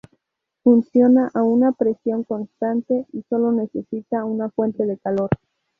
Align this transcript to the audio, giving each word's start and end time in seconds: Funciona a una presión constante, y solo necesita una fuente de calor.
Funciona 0.63 1.29
a 1.31 1.43
una 1.43 1.73
presión 1.73 2.23
constante, 2.23 3.05
y 3.13 3.21
solo 3.29 3.51
necesita 3.51 4.25
una 4.25 4.49
fuente 4.49 4.87
de 4.87 4.97
calor. 4.97 5.29